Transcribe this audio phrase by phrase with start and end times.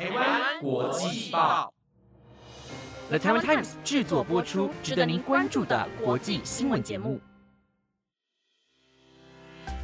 [0.00, 1.70] 台湾国际报
[3.10, 7.20] ，The Taiwan Times 制作播出，值得您关注的国际新闻节目。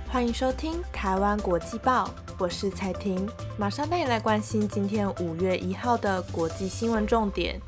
[0.09, 2.07] 欢迎收听《台湾国际报》，
[2.39, 7.61] 我是彩婷，马上带你来关心今天五月一号的国际新闻重点。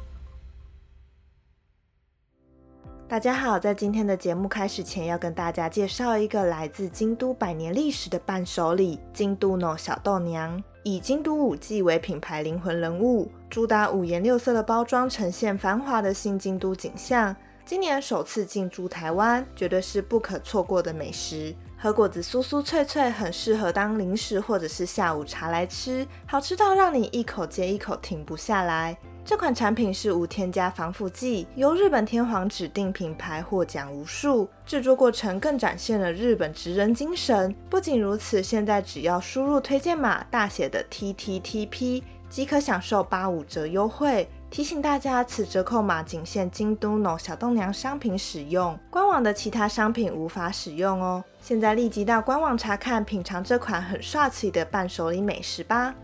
[3.06, 10.62] 大家好，在今天的节目开始前，要跟大家介绍一个来自京都百年历史的伴手礼——京都诺小豆娘。
[10.88, 17.36] 以京都五季为品牌灵魂人物，主打五颜六色的包装，呈现繁华的新京都景象。
[17.66, 21.54] 今年首次进驻台湾，绝对是不可错过的美食。
[21.76, 28.96] 和果子酥酥脆脆，很适合当零食或者是下午茶来吃，好吃到让你一口接一口停不下来。
[29.28, 34.48] 这款产品是无添加防腐剂，由日本天皇指定品牌获奖无数。
[34.64, 37.54] 制作过程更展现了日本职人精神。
[37.68, 44.26] 不仅如此，现在只要输入推荐码大写的 T T T P，即可享受八五折优惠。
[44.48, 51.22] 提醒大家，此折扣码仅限京都 no 小豆娘商品使用，官网的其他商品无法使用哦。
[51.42, 55.94] 现在立即到官网查看，品尝这款很帅气的伴手礼美食吧。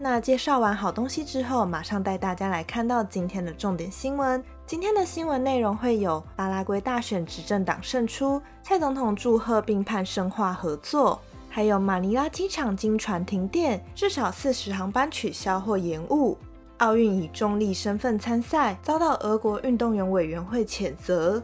[0.00, 4.42] 那介绍完好东西之后，马上带大家来看到今天的重点新闻。
[4.64, 16.38] 今天的新闻内容会有巴拉圭大选执政党胜出，蔡总统祝贺并盼深化合作，还有马尼拉机场经传停电，至少四十航班取消或延误。
[16.76, 21.42] 奥运以中立身份参赛，遭到俄国运动员委员会谴责。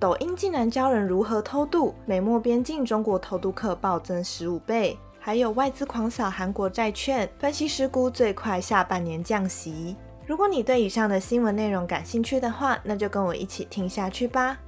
[0.00, 4.98] 抖音竟然教人如何偷渡，美墨边境中国偷渡客暴增十五倍。
[5.24, 9.96] 还有外资狂扫韩国债券，分析师估最快下半年降息。
[10.26, 14.58] 如果你对以上的新闻内容感兴趣的话，那就跟我一起听下去吧。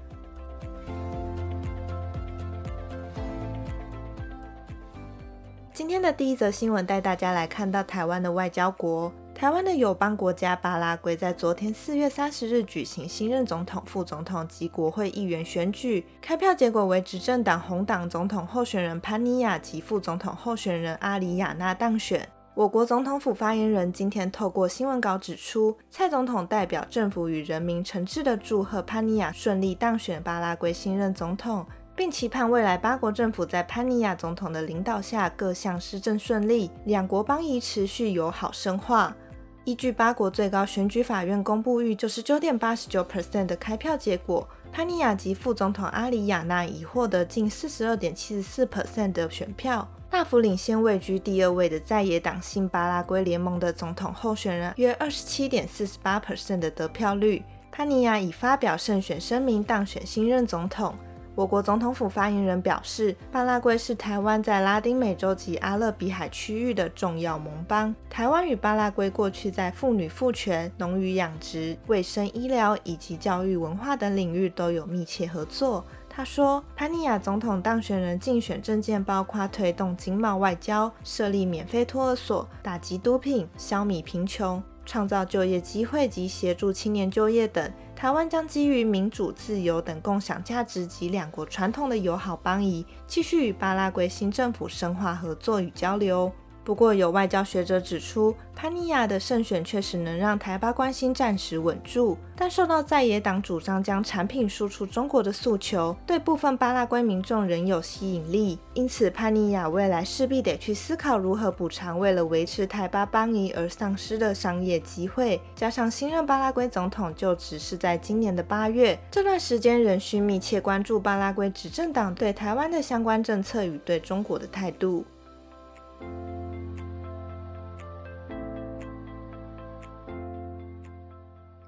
[5.73, 9.13] 今天的第一则新闻带大家来看到台湾的外交国。
[9.45, 22.27] 台湾的友邦国家巴拉圭在昨天四月三十日举行新任总统、副总统及国会议员选举，开票结果为执政党红党总统候选人潘尼亚及副总统候选人阿里亚纳当选。
[22.55, 39.15] 我国总统府发言人今天透过新闻稿指出，蔡总统代表政府与人民诚挚的祝贺潘尼亚顺利当选巴拉圭新任总统，并期盼未来八国政府在潘尼亚总统的领导下各项施政顺利，两国邦谊持续友好深化。
[39.65, 57.43] 依据八国最高选举法院公布逾九十九点八十九 percent 的开票结果，潘尼亚及副总统阿里亚纳已获得近四十二点七十四 percent 的选票，大幅领先位居第二位的在野党新巴拉圭联盟的总统候选人约二十七点四十八 percent 的得票率。
[57.73, 60.95] 潘尼亚已发表胜选声明，当选新任总统。
[61.37, 67.93] 我国总统府发言人表示，巴拉圭是台湾在拉丁美洲及阿勒比海区域的重要盟邦。
[68.09, 75.85] 台湾与巴拉圭过去在妇女赋权、农渔养殖、卫生医疗以及教育文化等领域都有密切合作。
[76.09, 87.69] 他说，潘尼亚总统当选人竞选政见包括推动经贸外交、设立免费托儿所、打击毒品、消弭贫穷、创造就业机会及协助青年就业等。
[88.05, 96.31] 台湾将基于民主、自由等共享价值及两国传统的友好邦谊，继续与巴拉圭新政府深化合作与交流。
[96.65, 108.59] 不过，有外交学者指出，潘尼亚的胜选确实能让台巴关系暂时稳住，但受到在野党主张将产品输出中国的诉求，对部分巴拉圭民众仍有吸引力。
[108.73, 115.39] 因此，潘尼亚未来势必得去思考如何补偿为了维持台巴邦谊而丧失的商业机会。
[115.55, 125.05] 加上新任巴拉圭总统就职是在今年的八月，这段时间仍需密切关注巴拉圭执政党对台湾的相关政策与对中国的态度。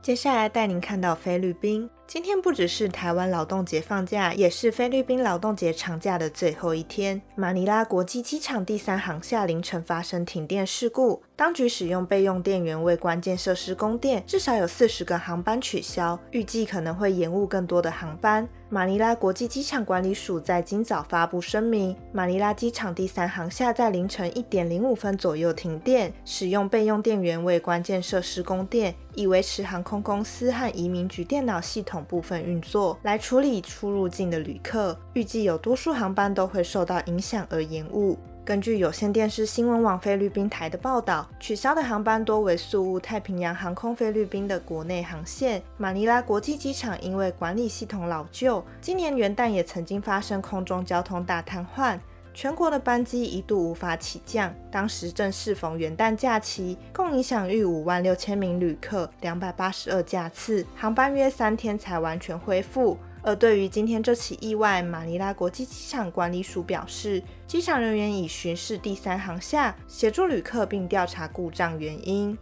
[0.06, 1.90] 接下来带您看到菲律宾。
[2.08, 7.20] 今天不只是台湾劳动节放假，也是菲律宾劳动节长假的最后一天。
[7.34, 18.48] 马尼拉国际机场第三航厦凌晨发生停电事故，当局使用备用电源为关键设施供电，至少有四十个航班取消，预计可能会延误更多的航班。
[18.68, 34.98] 马尼拉国际机场管理署在今早发布声明，马尼拉机场第三航厦在凌晨一点零五分左右停电，使用备用电源为关键设施供电，以维持航空公司和移民局电脑系统部分运作，来处理出入境的旅客。
[35.14, 38.18] 预计有多数航班都会受到影响而延误。
[38.44, 45.60] 根据有线电视新闻网菲律宾台的报道，取消的航班多为宿务太平洋航空菲律宾的国内航线。
[45.76, 51.98] 马尼拉国际机场因为管理系统老旧，今年元旦也曾经发生空中交通大瘫痪。
[52.36, 54.54] 全国的班机一度无法起降。
[54.70, 62.98] 当时正适逢元旦假期，共影响逾五万六千名旅客，两百八十二架次，航班约三天才完全恢复。
[63.22, 72.36] 而对于今天这起意外，马尼拉国际机场管理署表示，机场人员已巡视第三航厦，协助旅客并调查故障原因。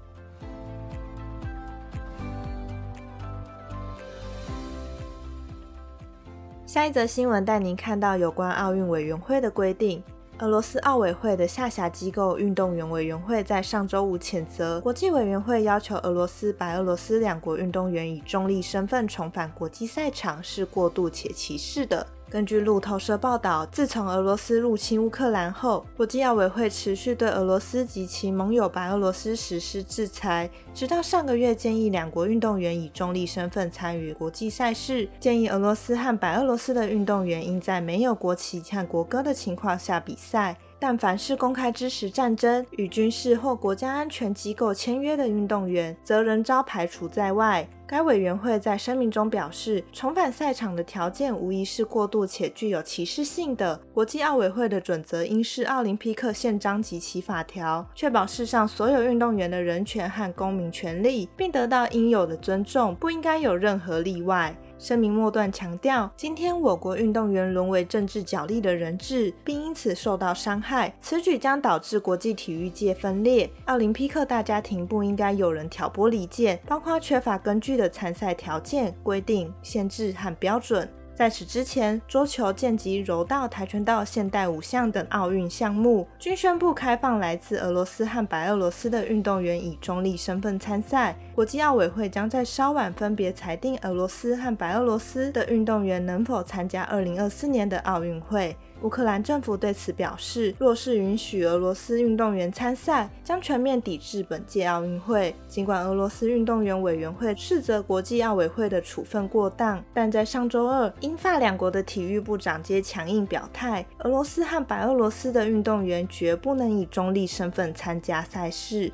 [6.74, 10.02] 下一则新闻带您看到有关奥运委员会的规定。
[10.40, 22.04] 俄罗斯奥委会的下辖机构运动员委员会在上周五谴责国际委员会要求俄罗斯、白俄罗斯两国运动员以中立身份重返国际赛场是过度且歧视的。
[22.34, 40.56] 根据路透社报道，自从俄罗斯入侵乌克兰后，国际奥委会持续对俄罗斯及其盟友白俄罗斯实施制裁，直到上个月建议两国运动员以中立身份参与国际赛事，建议俄罗斯和白俄罗斯的运动员应在没有国旗和国歌的情况下比赛。
[40.80, 47.66] 但凡是公开支持战争、与军事或国家安全机构签约的运动员，则仍遭排除在外。
[47.94, 53.80] 该委员会在声明中表示，重返赛场的条件无疑是过度且具有歧视性的。
[53.92, 64.52] 国际奥委会的准则应是奥林匹克宪章及其法条，确保世上所有运动员的人权和公民权利，并得到应有的尊重，不应该有任何例外。
[64.78, 73.50] 声明末段强调，今天我国运动员沦为政治角力的人质，并因此受到伤害，此举将导致国际体育界分裂。
[73.66, 80.88] 奥林匹克大家庭不应该有人挑拨离间，包括缺乏根据的参赛条件、规定、限制和标准。
[81.14, 91.16] 在此之前，桌球、剑击、柔道、跆拳道、现代五项等奥运项目均宣布开放来自俄罗斯和白俄罗斯的运动员以中立身份参赛。
[91.32, 98.56] 国际奥委会将在稍晚分别裁定俄罗斯和白俄罗斯的运动员能否参加2024年的奥运会。
[98.84, 105.34] 乌克兰政府对此表示，若是允许俄罗斯运动员参赛，将全面抵制本届奥运会。
[105.48, 118.92] 尽管俄罗斯运动员委员会斥责国际奥委会的处分过当，但在上周二，英法两国的体育部长皆强硬表态，俄罗斯和白俄罗斯的运动员绝不能以中立身份参加赛事。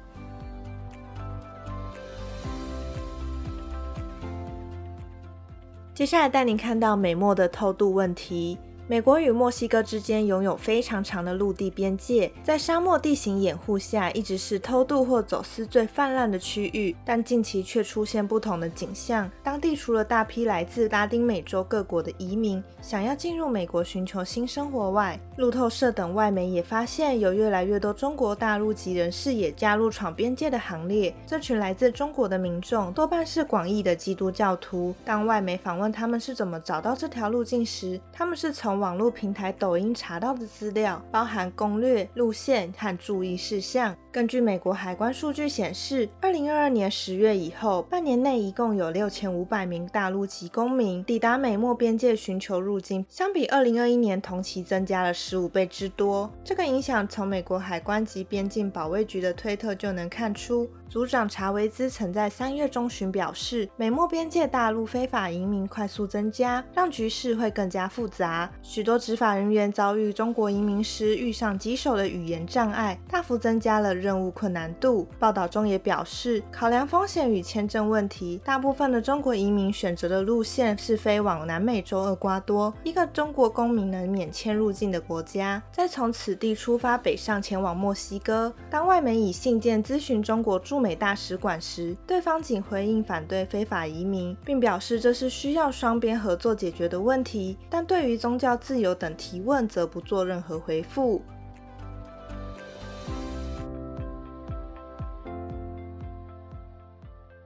[5.93, 8.57] 接下来带您看到美墨的偷渡问题。
[8.91, 16.97] 美国与墨西哥之间拥有非常长的陆地边界，在沙漠地形掩护下，一直是偷渡或走私最泛滥的区域。
[17.05, 31.15] 但近期却出现不同的景象，当地除了大批来自拉丁美洲各国的移民想要进入美国寻求新生活外，路透社等外媒也发现有越来越多中国大陆籍人士也加入闯边界的行列。
[31.25, 34.93] 这群来自中国的民众多半是广义的基督教徒。
[35.05, 43.95] 当外媒访问他们是怎么找到这条路径时，他们是从网络平台抖音查到的资料包含攻略、路线和注意事项。
[44.11, 56.29] 根据美国海关数据显示，二零二二年十月以后，半年内一共有六千五百名大陆籍公民抵达美墨边界寻求入境，相比二零二一年同期增加了十五倍之多。
[56.43, 60.69] 这个影响从美国海关及边境保卫局的推特就能看出。
[60.91, 68.51] 组长查维兹曾在三月中旬表示，美墨边界大陆非法移民快速增加，让局势会更加复杂。
[68.61, 75.07] 许多执法人员遭遇中国移民时遇上棘手的语言障碍，大幅增加了任务困难度。
[75.17, 88.53] 报道中也表示，考量风险与签证问题，大部分的中国移民选择的路线是飞往南美洲厄瓜多，一个中国公民能免签入境的国家，再从此地出发北上前往墨西哥。
[88.69, 101.23] 当外媒以信件咨询中国驻美大使馆时，对方仅回应反对非法移民，并表示这是需要双边合作解决的问题，但对于宗教自由等提问则不做任何回复。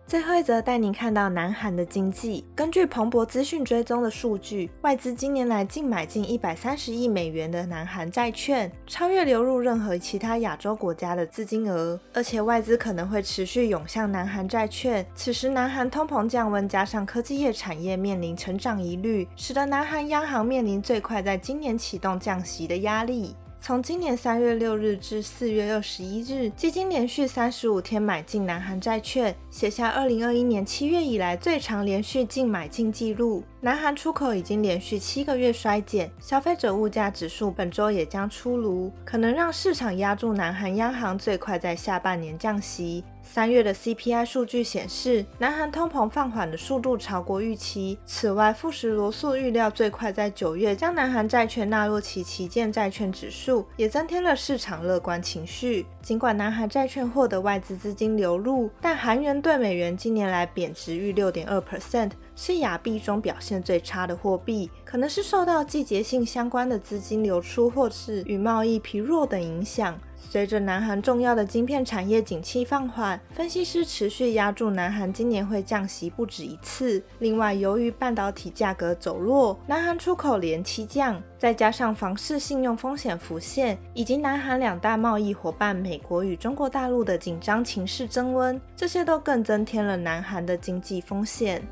[0.07, 2.45] 最后一则带您看到南韩的经济。
[2.55, 11.99] 根据彭博资讯追踪的数据，外资今年来净买进一百三十亿美元的南韩债券，超越流入任何其他亚洲国家的资金额。
[12.13, 15.05] 而且外资可能会持续涌向南韩债券。
[15.15, 23.35] 此时，南韩通膨降温，加上科技业产业面临成长疑虑，使得南韩央行面临最快在今年启动降息的压力。
[23.67, 33.43] 从今年三月六日至四月二十一日，基金连续三十五天买进南韩债券，写下二零二一年七月以来最长连续净买进记录。
[33.63, 43.03] 南韩出口已经连续七个月衰减，消费者物价指数本周也将出炉，可能让市场压住南韩央行最快在下半年降息。
[43.25, 47.99] 三月的 CPI 数据显示，南韩通膨放缓的速度超过预期。
[48.05, 55.87] 此外，富时罗素预料最快在九月将南韩债券纳入其旗舰债券指数，也增添了市场乐观情绪。
[56.03, 69.99] 尽管南韩债券获得外资资金流入，但韩元对美元近年来贬值逾六点二 percent，是亚币中表现最差的货币，可能是受到季节性相关的资金流出，或是与贸易疲弱等影响。
[70.17, 77.01] 随着南韩重要的晶片产业景气放缓，分析师持续压住南韩今年会降息不止一次。
[77.19, 91.63] 另外，由于半导体价格走弱，南韩出口连期降，再加上房市信用风险浮现，以及南韩两大贸易伙伴美国与中国大陆的紧张情势增温，这些都更增添了南韩的经济风险。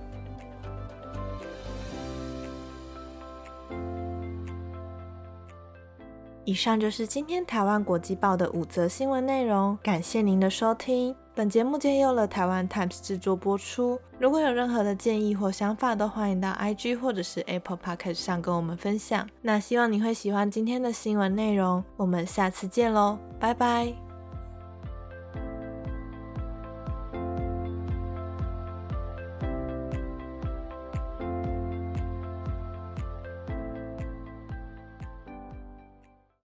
[6.44, 11.14] 以上就是今天台湾国际报的五则新闻内容，感谢您的收听。
[11.34, 13.98] 本节目借由了台湾 Times 制作播出。
[14.18, 19.26] 如果有任何的建议或想法，都欢迎到 IG 或者是 Apple Podcast 上跟我们分享。
[19.40, 24.11] 那希望你会喜欢今天的新闻内容，我们下次见喽，拜拜。